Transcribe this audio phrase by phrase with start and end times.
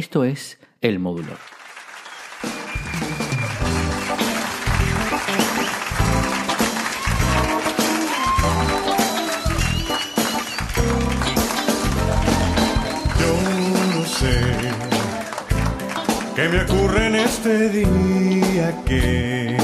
[0.00, 1.34] Esto es El Módulo.
[16.34, 19.58] Qué me ocurre en este día que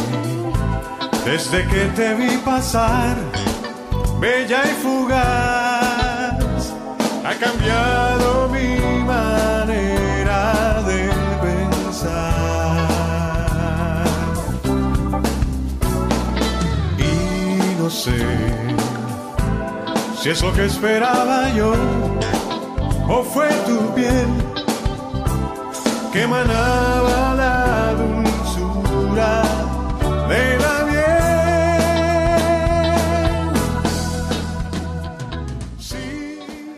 [1.24, 3.16] desde que te vi pasar,
[4.20, 6.74] bella y fugaz,
[7.24, 8.76] ha cambiado mi
[9.06, 9.35] manera
[17.96, 18.10] si
[20.28, 21.72] es lo que esperaba yo
[23.08, 24.26] o fue tu piel
[26.12, 29.42] que emanaba la dulzura
[30.28, 31.06] de la miel.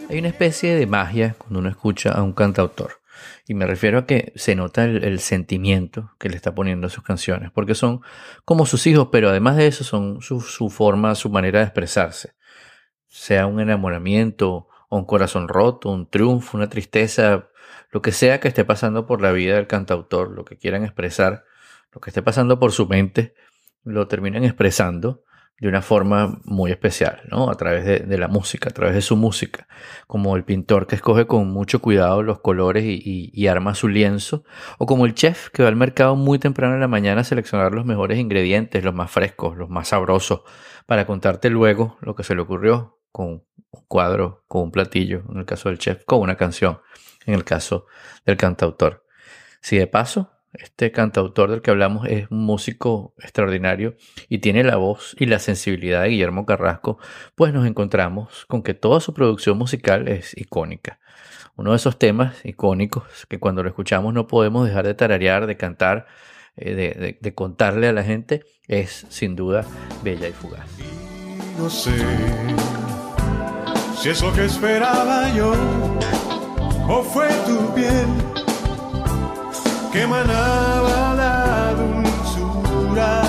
[0.09, 2.98] Hay una especie de magia cuando uno escucha a un cantautor.
[3.49, 7.03] Y me refiero a que se nota el, sentimiento que le está poniendo a sus
[7.03, 8.03] canciones, porque son
[8.45, 12.35] como sus hijos, pero además de eso son su, su forma, su manera de expresarse.
[13.07, 17.49] Sea un enamoramiento, un corazón roto, un triunfo, una tristeza,
[17.91, 21.45] lo que sea que esté pasando por la vida del cantautor, lo que quieran expresar,
[21.91, 23.35] lo que esté pasando por su mente,
[23.83, 25.25] lo terminan expresando
[25.61, 27.51] de una forma muy especial, ¿no?
[27.51, 29.67] A través de, la música, a través de su música,
[30.07, 34.45] como el pintor que escoge con mucho cuidado los colores y- y arma su lienzo,
[34.79, 37.73] o como el chef que va al mercado muy temprano en la mañana a seleccionar
[37.73, 40.43] los mejores ingredientes, los más frescos, los más sabrosos,
[40.87, 43.45] para contarte luego lo que se le ocurrió con un
[43.89, 46.81] cuadro, con un platillo, en el caso del chef, con una canción,
[47.27, 47.87] en el caso
[48.25, 49.05] del cantautor.
[49.61, 53.97] Si de paso, este cantautor del que hablamos es un músico extraordinario
[54.29, 56.99] y tiene la voz y la sensibilidad de Guillermo Carrasco,
[57.35, 61.01] pues nos encontramos con que toda su producción musical es icónica.
[61.57, 65.57] Uno de esos temas icónicos que cuando lo escuchamos no podemos dejar de tararear, de
[65.57, 66.07] cantar,
[66.57, 69.65] eh, de, contarle a la gente, es sin duda
[70.03, 70.67] Bella y Fugaz.
[71.59, 71.93] no sé
[74.01, 75.53] si es lo que esperaba yo
[76.89, 78.38] o fue tu piel
[79.93, 83.23] que emanaba la dulzura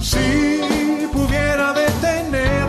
[0.00, 2.68] Si pudiera detener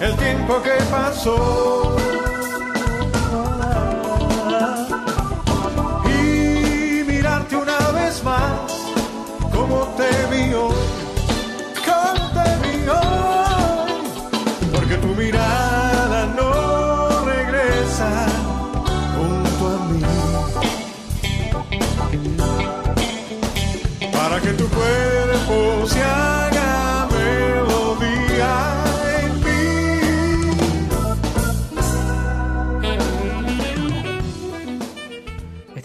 [0.00, 1.96] el tiempo que pasó.
[6.08, 8.52] y mirarte una vez más
[9.52, 10.05] como te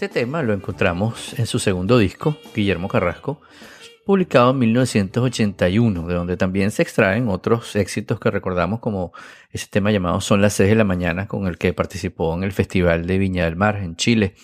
[0.02, 3.40] Este tema lo encontramos en su segundo disco, Guillermo Carrasco,
[4.04, 9.12] publicado en 1981, de donde también se extraen otros éxitos que recordamos como
[9.52, 12.50] ese tema llamado Son las 6 de la mañana, con el que participó en el
[12.50, 14.34] Festival de Viña del Mar en Chile.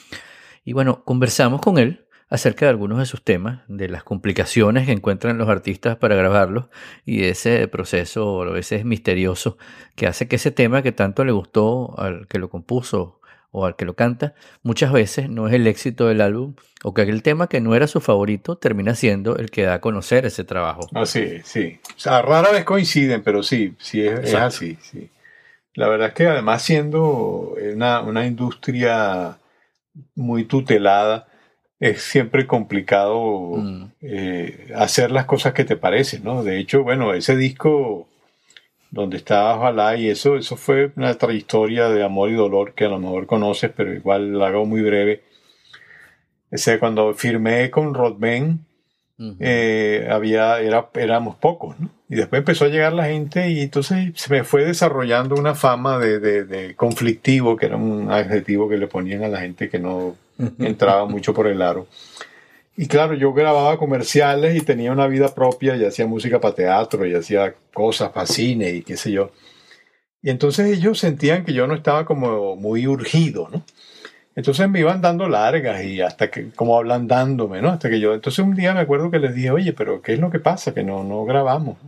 [0.65, 4.93] Y bueno, conversamos con él acerca de algunos de sus temas, de las complicaciones que
[4.93, 6.67] encuentran los artistas para grabarlos
[7.05, 9.59] y ese proceso a veces misterioso
[9.97, 13.18] que hace que ese tema que tanto le gustó al que lo compuso
[13.51, 16.55] o al que lo canta, muchas veces no es el éxito del álbum
[16.85, 19.81] o que aquel tema que no era su favorito termina siendo el que da a
[19.81, 20.87] conocer ese trabajo.
[20.95, 21.81] Así, sí.
[21.97, 25.11] O sea, rara vez coinciden, pero sí, sí es, así, sí.
[25.75, 29.39] La verdad es que además siendo una, una industria
[30.15, 31.27] muy tutelada,
[31.81, 33.85] es siempre complicado Mm.
[34.03, 36.43] eh, hacer las cosas que te parecen, ¿no?
[36.43, 38.08] De hecho, bueno, ese disco
[38.91, 42.89] donde está Ojalá y eso, eso fue una trayectoria de amor y dolor que a
[42.89, 45.23] lo mejor conoces, pero igual la hago muy breve.
[46.51, 48.61] Ese, cuando firmé con Rodman,
[49.19, 49.37] Ujú.
[49.41, 51.91] eh, había, era, éramos pocos, ¿no?
[52.09, 55.99] Y después empezó a llegar la gente y entonces se me fue desarrollando una fama
[55.99, 59.79] de, de- de conflictivo, que era un adjetivo que le ponían a la gente que
[59.79, 60.17] no
[60.59, 61.87] entraba mucho por el aro.
[62.81, 67.05] Y claro, yo grababa comerciales y tenía una vida propia y hacía música para teatro
[67.05, 69.33] y hacía cosas para cine y qué sé yo.
[70.23, 73.65] Y entonces ellos sentían que yo no estaba como muy urgido, ¿no?
[74.37, 77.71] Entonces me iban dando largas y hasta que, como ablandándome, ¿no?
[77.71, 80.21] Hasta que yo, entonces un día me acuerdo que les dije, oye, pero ¿qué es
[80.21, 80.73] lo que pasa?
[80.73, 81.79] Que no, no grabamos.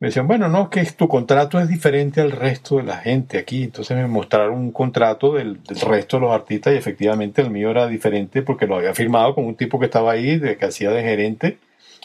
[0.00, 3.64] Me decían, bueno, no, que tu contrato es diferente al resto de la gente aquí.
[3.64, 7.86] Entonces me mostraron un contrato del, resto de los artistas y efectivamente el mío era
[7.86, 11.02] diferente porque lo había firmado con un tipo que estaba ahí, de, que hacía de
[11.02, 11.58] gerente,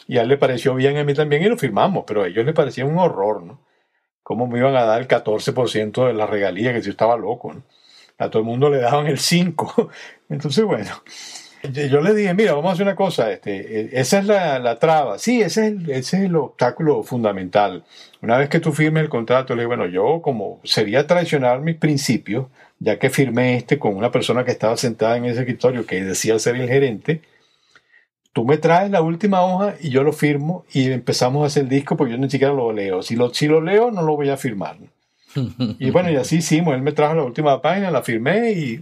[0.06, 2.44] y a él le pareció bien a mí también y lo firmamos, pero a ellos
[2.44, 3.60] le parecía un horror, ¿no?
[4.22, 6.72] ¿Cómo me iban a dar el 14% de la regalía?
[6.72, 7.54] Que si yo estaba loco.
[7.54, 7.62] ¿no?
[8.18, 9.88] A todo el mundo le daban el 5%.
[10.28, 10.90] Entonces, bueno,
[11.72, 14.78] yo le dije, mira, vamos a hacer una cosa, este, eh, esa es la, la
[14.78, 15.18] traba.
[15.18, 17.84] Sí, ese es, el, ese es el obstáculo fundamental.
[18.22, 21.76] Una vez que tú firmes el contrato, le dije, bueno, yo como sería traicionar mis
[21.76, 22.46] principios,
[22.78, 26.38] ya que firmé este con una persona que estaba sentada en ese escritorio que decía
[26.38, 27.22] ser el gerente,
[28.32, 31.68] tú me traes la última hoja y yo lo firmo y empezamos a hacer el
[31.70, 33.02] disco porque yo ni siquiera lo leo.
[33.02, 34.76] Si lo, si lo leo, no lo voy a firmar.
[35.78, 36.74] Y bueno, y así hicimos.
[36.74, 38.80] Él me trajo la última página, la firmé y,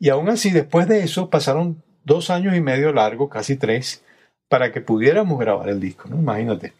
[0.00, 4.02] y aún así, después de eso, pasaron dos años y medio largo, casi tres,
[4.48, 6.16] para que pudiéramos grabar el disco, ¿no?
[6.16, 6.72] Imagínate.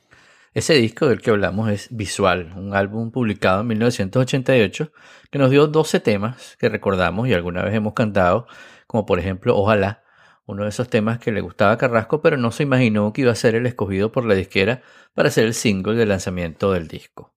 [0.55, 4.91] Ese disco del que hablamos es Visual, un álbum publicado en 1988
[5.31, 8.47] que nos dio 12 temas que recordamos y alguna vez hemos cantado,
[8.87, 10.03] como por ejemplo Ojalá,
[10.47, 13.33] uno de esos temas que le gustaba a Carrasco, pero no se imaginó que iba
[13.33, 14.83] a ser el escogido por la disquera
[15.15, 17.35] para ser el single de lanzamiento del disco.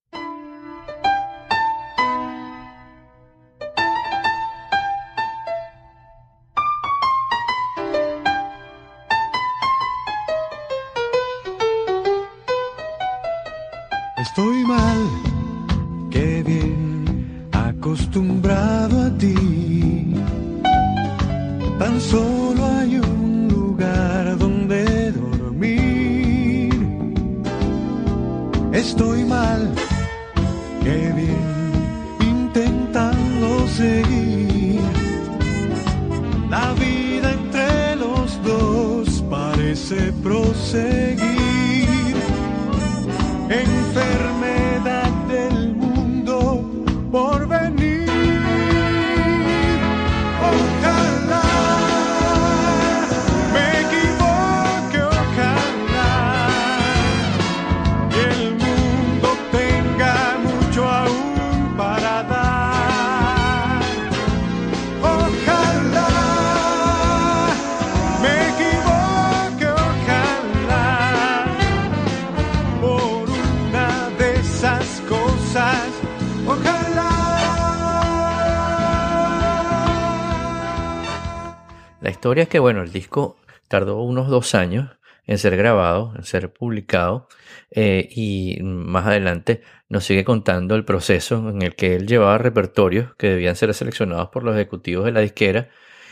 [82.39, 83.37] Es que, bueno, el disco
[83.67, 84.89] tardó unos dos años
[85.25, 87.27] en ser grabado, en ser publicado,
[87.71, 93.15] eh, y más adelante nos sigue contando el proceso en el que él llevaba repertorios
[93.15, 95.69] que debían ser seleccionados por los ejecutivos de la disquera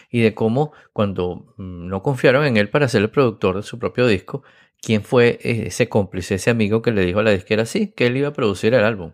[0.10, 3.80] y de cómo cuando mm, no confiaron en él para ser el productor de su
[3.80, 4.44] propio disco,
[4.82, 8.08] quién fue eh, ese cómplice, ese amigo que le dijo a la disquera sí, que
[8.08, 9.14] él iba a producir el álbum.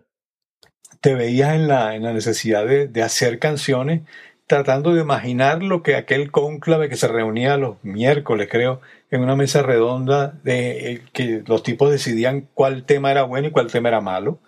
[1.00, 4.02] Te veías en la, en la necesidad de, de hacer canciones
[4.46, 9.36] tratando de imaginar lo que aquel cónclave que se reunía los miércoles, creo, en una
[9.36, 13.88] mesa redonda, de eh, que los tipos decidían cuál tema era bueno y cuál tema
[13.88, 14.40] era malo.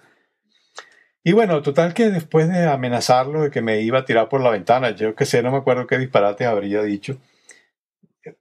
[1.25, 4.51] Y bueno, total que después de amenazarlo de que me iba a tirar por la
[4.51, 7.19] ventana, yo que sé, no me acuerdo qué disparates habría dicho,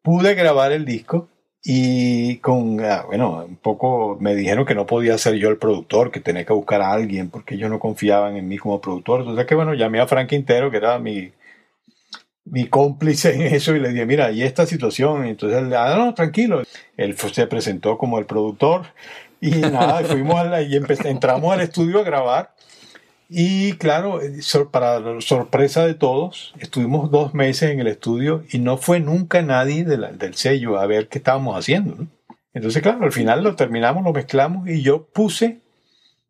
[0.02, 1.30] pude grabar el disco
[1.64, 6.12] y con, ah, bueno, un poco me dijeron que no podía ser yo el productor,
[6.12, 9.22] que tenía que buscar a alguien porque ellos no confiaban en mí como productor.
[9.22, 11.32] Entonces que bueno, llamé a Frank Quintero, que era mi,
[12.50, 16.14] mi cómplice en eso y le dije, mira, y esta situación, entonces él, ah, no,
[16.14, 16.64] tranquilo,
[16.96, 18.88] él se presentó como el productor
[19.42, 22.54] y nada, fuimos a la- y entramos al estudio a grabar
[23.30, 28.60] y claro, eh, sor- para sorpresa de todos, estuvimos dos meses en el estudio y
[28.60, 31.96] no fue nunca nadie de la- del sello a ver qué estábamos haciendo.
[31.96, 32.08] ¿no?
[32.54, 35.60] Entonces, claro, al final lo terminamos, lo mezclamos y yo puse,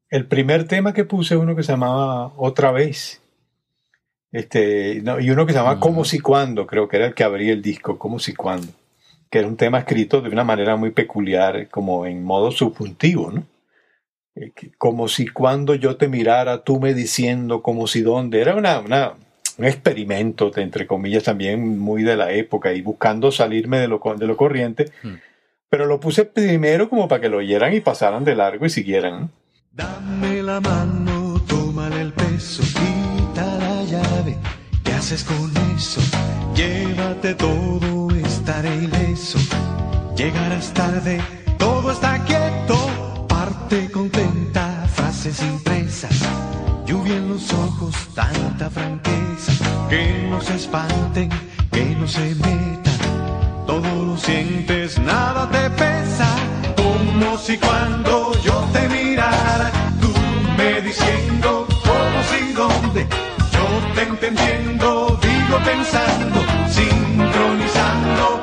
[0.09, 3.21] el primer tema que puse, uno que se llamaba Otra vez.
[4.31, 5.79] Este, no, y uno que se llamaba Mm.
[5.79, 8.67] Como si cuando, creo que era el que abría el disco, Como si cuando,
[9.29, 13.43] que era un tema escrito de una manera muy peculiar, como en modo subjuntivo, ¿no?
[14.35, 18.41] Eh, Como si cuando yo te mirara, tú me diciendo, como si dónde.
[18.41, 19.13] Era una, una-
[19.57, 23.99] un experimento, de- entre comillas, también muy de la época y buscando salirme de lo,
[24.17, 24.91] de lo corriente.
[25.03, 25.13] Mm.
[25.69, 29.31] Pero lo puse primero como para que lo oyeran y pasaran de largo y siguieran.
[29.71, 32.63] Dame la mano, tómale el peso,
[35.07, 36.01] con eso?
[36.53, 39.39] Llévate todo, estaré ileso.
[40.17, 41.21] Llegarás tarde,
[41.57, 42.75] todo está quieto.
[43.29, 46.11] Parte contenta, frases impresas.
[46.85, 49.53] Lluvia en los ojos, tanta franqueza.
[49.89, 51.29] Que no se espanten,
[51.71, 52.99] que no se metan.
[53.65, 56.27] Todo lo sientes, nada te pesa.
[56.75, 59.71] Como si cuando yo te mirara,
[60.01, 60.11] tú
[60.57, 61.36] me diciendo
[65.77, 68.41] pensando, sincronizando,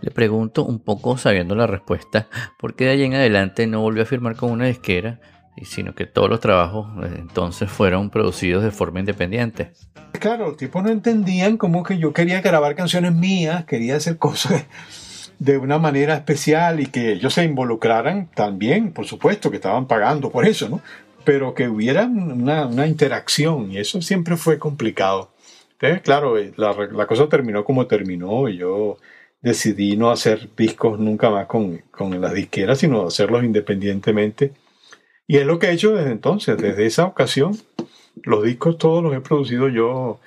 [0.00, 2.28] Le pregunto un poco sabiendo la respuesta,
[2.58, 5.20] porque de allí en adelante no volvió a firmar con una disquera,
[5.62, 9.72] sino que todos los trabajos eh, entonces fueron producidos de forma independiente.
[10.22, 14.66] Claro, los tipos no entendían cómo que yo quería grabar canciones mías, quería hacer cosas
[15.40, 20.30] de una manera especial y que ellos se involucraran también, por supuesto, que estaban pagando
[20.30, 20.80] por eso, ¿no?
[21.24, 25.32] Pero que hubiera una, una interacción y eso siempre fue complicado.
[25.72, 28.98] Entonces, claro, eh, la, cosa terminó como terminó y yo
[29.40, 34.52] decidí no hacer discos nunca más con, con las disqueras, sino hacerlos independientemente.
[35.26, 37.58] Y es lo que he hecho desde entonces, desde esa ocasión.
[38.22, 40.20] Los discos todos los he producido yo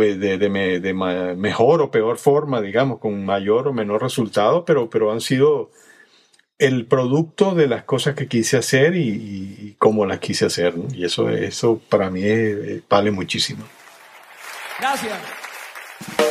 [0.00, 0.94] eh, de, de, de,
[1.36, 5.70] mejor o peor forma, digamos, con mayor o menor resultado, pero, pero han sido
[6.58, 10.74] el producto de las cosas que quise hacer y, cómo las quise hacer.
[10.92, 12.22] Y eso, eso para mí
[12.88, 13.64] vale muchísimo.
[14.78, 16.29] Gracias.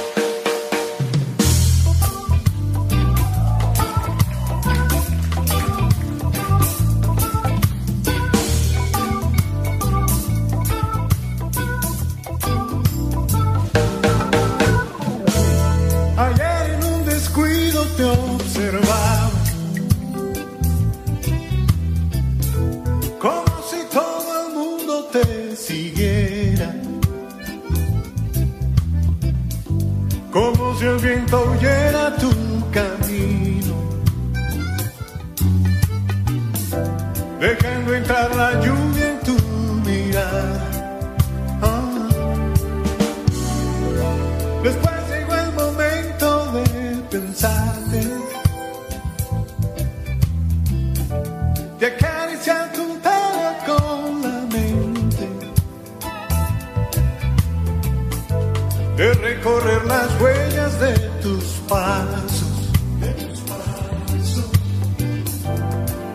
[59.00, 64.46] de recorrer las huellas de tus pasos, de tus pasos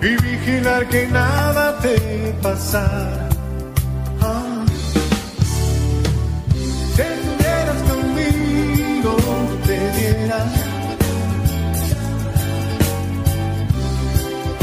[0.02, 1.96] y vigilar que nada te
[2.42, 3.28] pasara.
[4.20, 4.66] Ah.
[6.94, 7.02] Si
[7.90, 9.16] conmigo,
[9.66, 10.44] te diera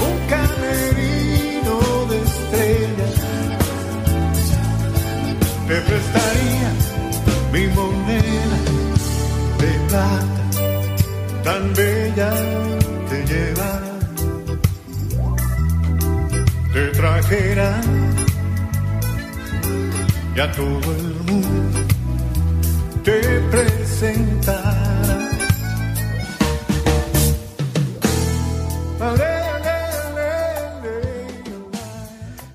[0.08, 1.76] un camerino
[2.12, 3.16] de estrellas,
[5.68, 6.72] te prestaría
[7.52, 7.91] mi amor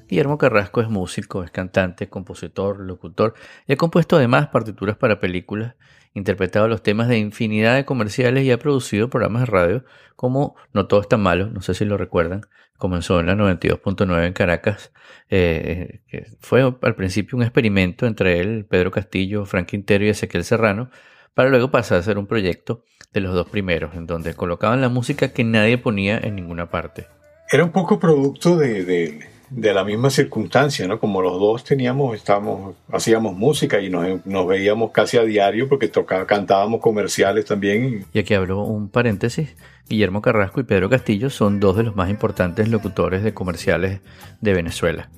[0.09, 3.35] Guillermo Carrasco es músico, es cantante, compositor, locutor
[3.67, 5.75] y ha compuesto además partituras para películas,
[6.17, 9.85] interpretado los temas de infinidad de comerciales y ha producido programas de radio
[10.17, 12.47] como No Todo Está Malo, no sé si lo recuerdan,
[12.79, 14.93] comenzó en la 92.9 en Caracas,
[15.29, 16.01] eh,
[16.41, 20.91] fue al principio un experimento entre él, Pedro Castillo, Frank Quintero y Ezequiel Serrano,
[21.35, 22.83] para luego pasar a ser un proyecto
[23.13, 27.09] de los dos primeros, en donde colocaban la música que nadie ponía en ninguna parte.
[27.51, 30.99] Era un poco producto de, de de la misma circunstancia, ¿no?
[30.99, 36.27] Como los dos teníamos, estábamos, hacíamos música y nos, veíamos casi a diario porque tocaba,
[36.27, 38.07] cantábamos comerciales también.
[38.13, 39.55] Y aquí abro un paréntesis.
[39.89, 44.01] Guillermo Carrasco y Pedro Castillo son dos de los más importantes locutores de comerciales
[44.41, 45.11] de Venezuela.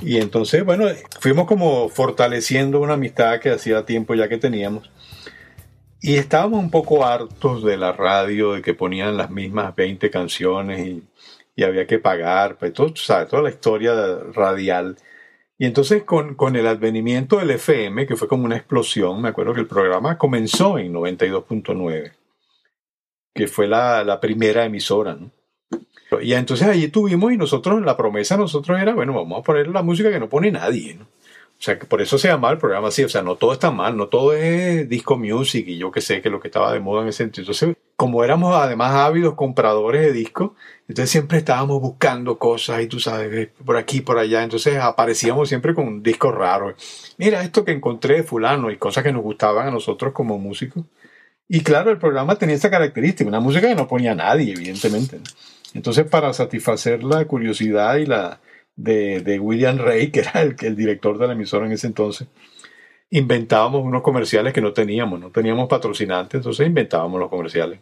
[0.00, 0.86] Y entonces, bueno,
[1.20, 4.90] fuimos como fortaleciendo una amistad que hacía tiempo ya que teníamos.
[6.00, 10.86] Y estábamos un poco hartos de la radio, de que ponían las mismas 20 canciones
[10.86, 11.02] y
[11.56, 13.28] y había que pagar, pues todo, ¿sabes?
[13.28, 13.94] toda la historia
[14.34, 14.96] radial.
[15.58, 19.54] Y entonces con, con, el advenimiento del FM, que fue como una explosión, me acuerdo
[19.54, 22.12] que el programa comenzó en 92.9,
[23.34, 25.14] que fue la, la, primera emisora.
[25.14, 25.30] ¿no?
[26.20, 29.82] Y entonces allí tuvimos y nosotros, la promesa nosotros era, bueno, vamos a poner la
[29.82, 30.94] música que no pone nadie.
[30.94, 31.06] ¿no?
[31.58, 33.02] O sea, que por eso se llamaba el programa así.
[33.02, 36.20] O sea, no todo está mal, no todo es disco music y yo que sé
[36.20, 37.42] que lo que estaba de moda en ese sentido.
[37.42, 40.50] Entonces, como éramos además ávidos compradores de discos,
[40.86, 44.42] entonces siempre estábamos buscando cosas y tú sabes, por aquí, por allá.
[44.42, 46.74] Entonces aparecíamos siempre con discos raros.
[47.16, 50.84] Mira esto que encontré de fulano y cosas que nos gustaban a nosotros como músicos.
[51.48, 55.20] Y claro, el programa tenía esa característica, una música que no ponía nadie, evidentemente.
[55.74, 58.40] Entonces, para satisfacer la curiosidad y la,
[58.76, 62.28] de, William Ray, que era el, el director de la emisora en ese entonces,
[63.10, 67.80] inventábamos unos comerciales que no teníamos, no teníamos patrocinantes, entonces inventábamos los comerciales.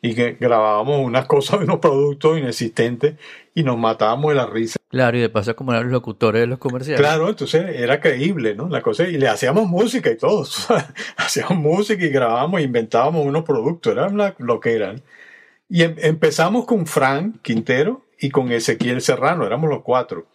[0.00, 3.16] y que grabábamos unas cosas, unos productos inexistentes
[3.54, 4.78] y nos matábamos de la risa.
[4.88, 7.00] Claro, y de paso como eran los locutores de los comerciales.
[7.00, 8.68] Claro, entonces era creíble, ¿no?
[8.68, 10.46] La cosa, y le hacíamos música y todo.
[11.16, 14.94] hacíamos música y grabábamos, inventábamos unos productos, era una loquera.
[14.94, 15.00] ¿no?
[15.68, 20.26] Y em- empezamos con Frank Quintero y con Ezequiel Serrano, éramos los cuatro.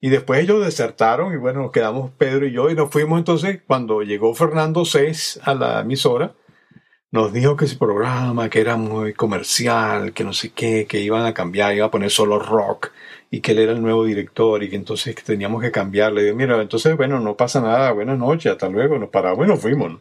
[0.00, 3.60] Y después ellos desertaron y bueno, nos quedamos Pedro y yo y nos fuimos entonces,
[3.66, 6.32] cuando llegó Fernando Cés a la emisora,
[7.12, 11.26] nos dijo que ese programa, que era muy comercial, que no sé qué, que iban
[11.26, 12.92] a cambiar, iba a poner solo rock
[13.30, 16.22] y que él era el nuevo director y que entonces teníamos que cambiarle.
[16.22, 19.60] Digo, mira, entonces, bueno, no pasa nada, buenas noches, hasta luego, nos paramos y nos
[19.60, 19.90] fuimos.
[19.92, 20.00] ¿no?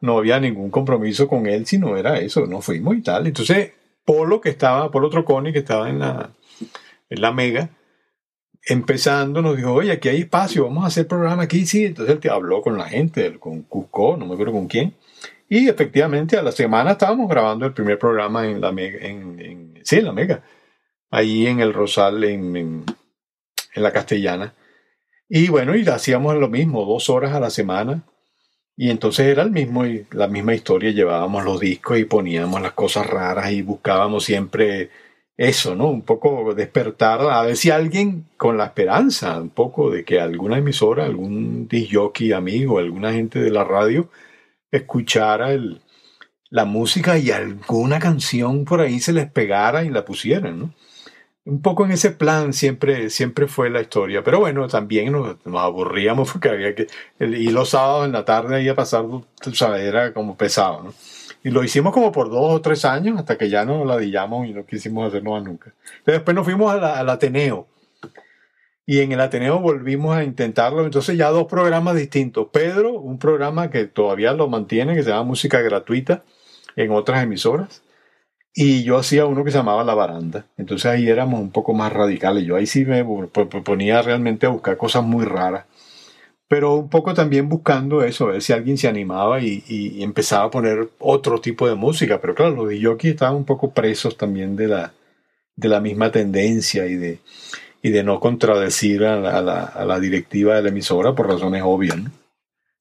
[0.00, 3.26] no había ningún compromiso con él, sino era eso, nos fuimos y tal.
[3.26, 3.72] Entonces,
[4.06, 6.30] Polo, que estaba, Polo Troconi, que estaba en la,
[7.10, 7.68] en la Mega,
[8.64, 11.84] empezando, nos dijo, oye, aquí hay espacio, vamos a hacer programa aquí, sí.
[11.84, 14.94] Entonces él habló con la gente, con Cusco, no me acuerdo con quién.
[15.48, 19.80] Y efectivamente a la semana estábamos grabando el primer programa en la Mega, en, en-
[19.84, 20.42] sí, en la Mega,
[21.10, 22.84] ahí en el Rosal, en, en,
[23.74, 24.54] en la Castellana.
[25.28, 28.02] Y bueno, y hacíamos lo mismo, dos horas a la semana.
[28.76, 32.72] Y entonces era el mismo, y la misma historia, llevábamos los discos y poníamos las
[32.72, 34.90] cosas raras y buscábamos siempre
[35.36, 35.88] eso, ¿no?
[35.88, 40.58] Un poco despertar, a ver si alguien con la esperanza, un poco de que alguna
[40.58, 44.10] emisora, algún disjockey amigo, alguna gente de la radio,
[44.70, 45.80] escuchara el,
[46.50, 50.74] la música y alguna canción por ahí se les pegara y la pusieran, ¿no?
[51.46, 54.22] Un poco en ese plan siempre, siempre fue la historia.
[54.24, 56.88] Pero bueno, también nos, aburríamos porque había que...
[57.20, 59.04] y los sábados en la tarde ahí a pasar,
[59.40, 60.94] tú sabes, era como pesado, ¿no?
[61.44, 64.52] Y lo hicimos como por dos o tres años hasta que ya nos ladillamos y
[64.52, 65.72] no quisimos hacerlo más nunca.
[66.04, 67.68] Después nos fuimos la- al Ateneo.
[68.84, 70.84] Y en el Ateneo volvimos a intentarlo.
[70.84, 72.48] Entonces ya dos programas distintos.
[72.52, 76.24] Pedro, un programa que todavía lo mantiene, que se llama Música Gratuita
[76.74, 77.82] en otras emisoras.
[78.58, 80.46] Y yo hacía uno que se llamaba La Baranda.
[80.56, 82.44] Entonces ahí éramos un poco más radicales.
[82.46, 85.66] Yo ahí sí me po- po- ponía realmente a buscar cosas muy raras.
[86.48, 90.88] Pero un poco también buscando eso, ver si alguien se animaba y, empezaba a poner
[91.00, 92.20] otro tipo de música.
[92.20, 94.92] Pero claro, los DJs estaban un poco presos también de la,
[95.56, 97.18] de la misma tendencia y de,
[97.82, 101.98] y de no contradecir a la, a la- directiva de la emisora por razones obvias.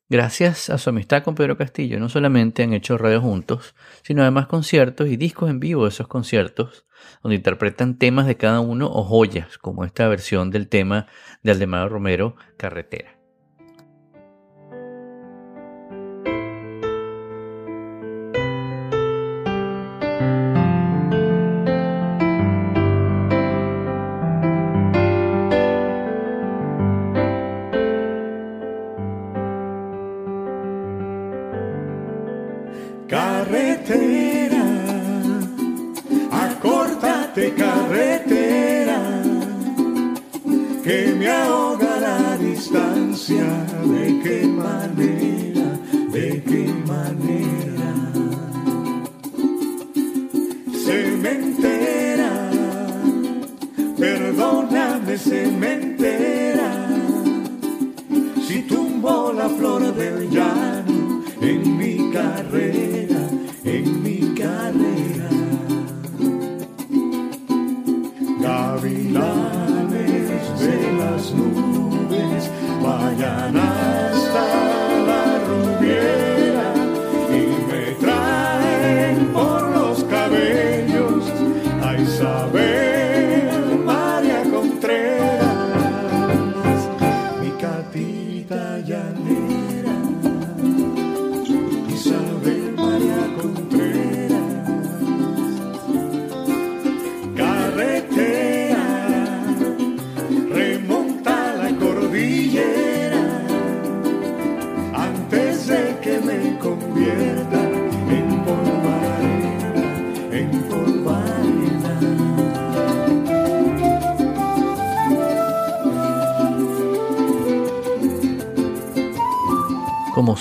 [0.07, 4.45] Gracias a su amistad con Pedro Castillo, no solamente han hecho radio juntos, sino además
[4.45, 6.85] conciertos y discos en vivo de esos conciertos,
[7.23, 11.07] donde interpretan temas de cada uno o joyas, como esta versión del tema
[11.41, 13.14] de Aldemaro Romero, Carretera.
[13.14, 13.14] Carretera,
[43.27, 44.14] distancia.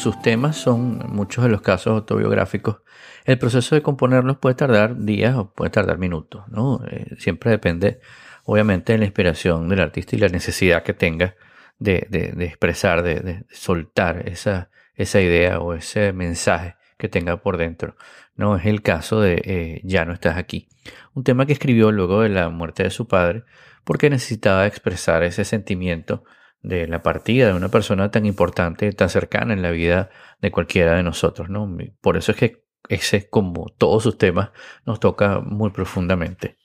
[0.05, 2.83] Sus temas son muchos de los casos autobiográficos,
[3.25, 6.85] el proceso de componerlos puede tardar días o puede tardar minutos, ¿no?
[6.87, 8.01] Eh, siempre depende,
[8.45, 11.37] obviamente, de la inspiración del artista y la necesidad que tenga
[11.79, 12.07] de,
[12.41, 17.97] expresar, de, soltar esa, esa idea o ese mensaje que tenga por dentro.
[18.37, 20.69] No es el caso de eh, Ya no estás aquí.
[21.15, 23.45] Un tema que escribió luego de la muerte de su padre
[23.85, 26.25] porque necesitaba expresar ese sentimiento
[26.65, 30.97] de la partida de una persona tan importante, tan cercana en la vida de cualquiera
[30.97, 31.77] de nosotros, ¿no?
[32.01, 34.51] Por eso es que ese, como todos sus temas,
[34.87, 36.57] nos toca muy profundamente.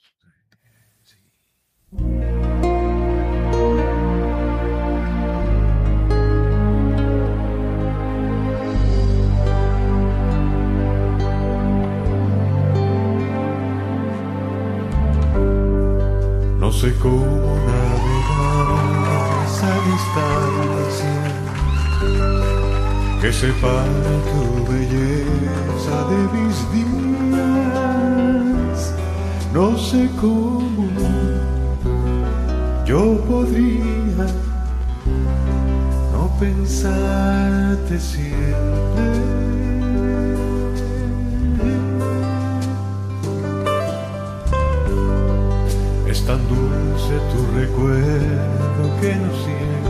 [16.58, 17.39] No sé cómo
[23.20, 27.60] que separa tu belleza de mis días.
[29.52, 30.88] No sé cómo
[32.86, 34.26] yo podría
[36.12, 39.20] no pensarte siempre.
[46.08, 49.89] Es tan dulce tu recuerdo que no siento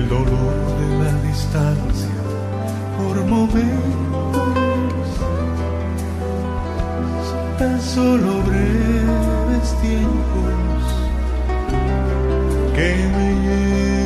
[0.00, 2.20] el dolor de la distancia
[2.96, 4.48] por momentos.
[7.58, 10.82] Tan solo breves tiempos
[12.74, 13.99] que me llevan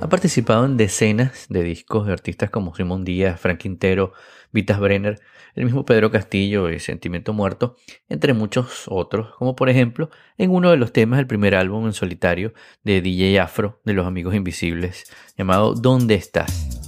[0.00, 4.12] Ha participado en decenas de discos de artistas como Simón Díaz, Frank Quintero,
[4.52, 5.20] Vitas Brenner,
[5.54, 7.76] el mismo Pedro Castillo y Sentimiento Muerto,
[8.08, 11.92] entre muchos otros, como por ejemplo en uno de los temas del primer álbum en
[11.92, 15.04] solitario de DJ Afro de Los Amigos Invisibles,
[15.36, 16.83] llamado ¿Dónde estás?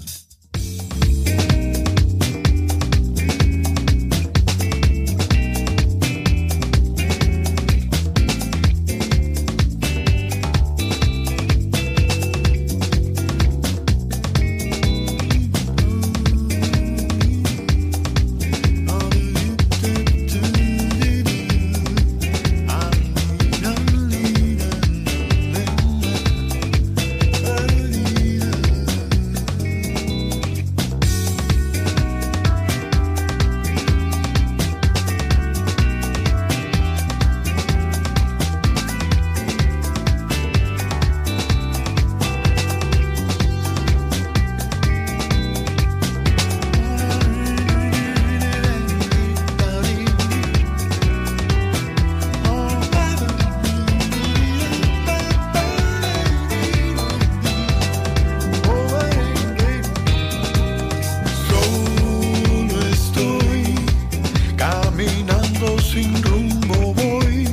[66.22, 67.48] Rumbo voy.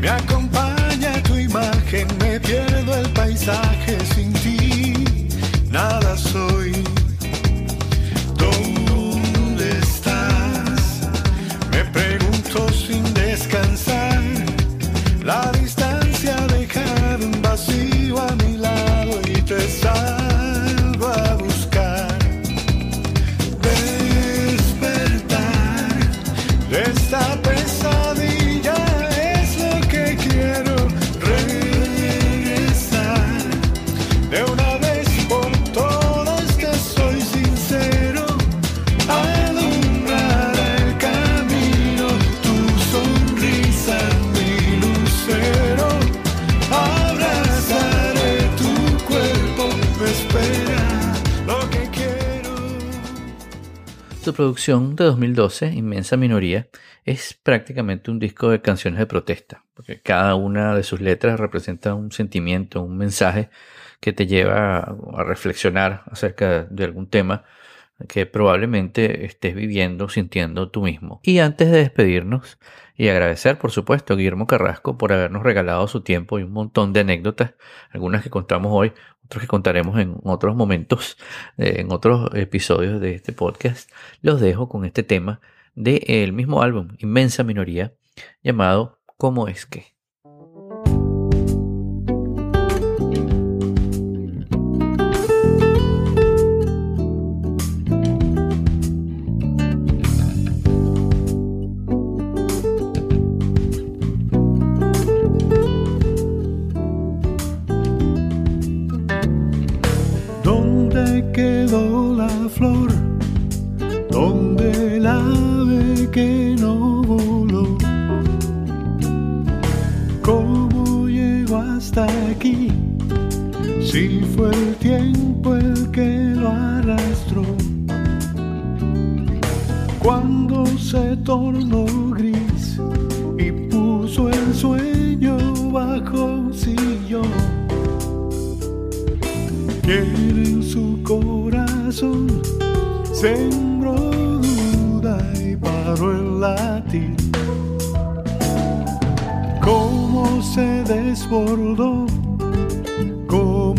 [0.00, 0.41] Me acompaña
[54.32, 56.68] Producción de 2012, Inmensa Minoría,
[57.04, 61.94] es prácticamente un disco de canciones de protesta, porque cada una de sus letras representa
[61.94, 63.50] un sentimiento, un mensaje
[64.00, 67.44] que te lleva a a reflexionar acerca de algún tema
[68.08, 71.20] que probablemente estés viviendo, sintiendo tú mismo.
[71.22, 72.58] Y antes de despedirnos,
[72.94, 76.92] y agradecer por supuesto a Guillermo Carrasco por habernos regalado su tiempo y un montón
[76.92, 77.54] de anécdotas,
[77.90, 78.92] algunas que contamos hoy,
[79.40, 81.16] que contaremos en otros momentos,
[81.58, 83.90] eh, en otros episodios de este podcast,
[84.20, 85.40] los dejo con este tema
[85.74, 87.94] del mismo álbum, Inmensa Minoría,
[88.42, 89.91] llamado ¿Cómo es que?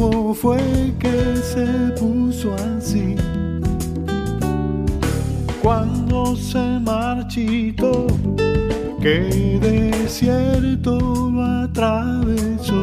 [0.04, 0.60] Cómo fue
[1.00, 1.66] que se
[1.98, 3.16] puso así.
[5.62, 8.08] Cuando se marchitó,
[9.02, 11.00] que desierto
[11.32, 12.82] lo atravesó.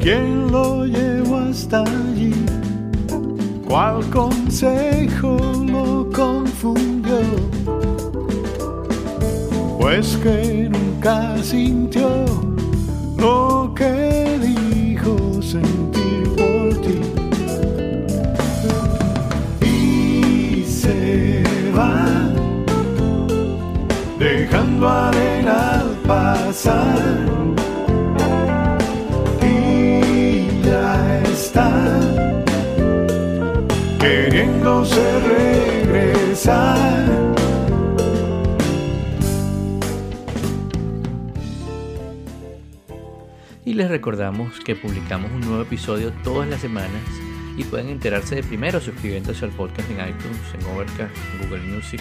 [0.00, 2.34] ¿Quién lo llevó hasta allí?
[3.68, 7.22] ¿Cuál consejo lo confundió?
[9.80, 12.08] Pues que nunca sintió
[13.16, 14.01] lo que
[24.82, 26.98] dejando arena al pasar.
[29.42, 31.70] Y ya está
[33.98, 37.12] queriéndose regresar.
[43.64, 46.90] Y les recordamos que publicamos un nuevo episodio todas las semanas
[47.56, 52.00] y pueden enterarse de primero suscribiéndose al podcast en iTunes, en Overcast, en Google Music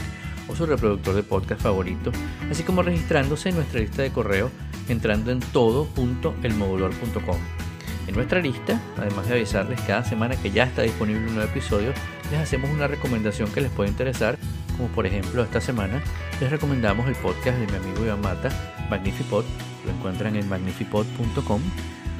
[0.52, 2.12] o su reproductor de podcast favorito,
[2.50, 4.52] así como registrándose en nuestra lista de correo
[4.90, 7.38] entrando en todo.elmodulor.com.
[8.08, 11.94] En nuestra lista, además de avisarles cada semana que ya está disponible un nuevo episodio,
[12.30, 14.38] les hacemos una recomendación que les puede interesar,
[14.76, 16.02] como por ejemplo esta semana
[16.40, 18.50] les recomendamos el podcast de mi amigo Iván Mata,
[19.86, 21.62] lo encuentran en magnifipod.com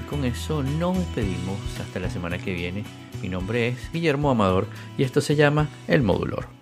[0.04, 2.86] y con eso nos despedimos hasta la semana que viene.
[3.22, 4.68] Mi nombre es Guillermo Amador
[4.98, 6.61] y esto se llama El Modulor.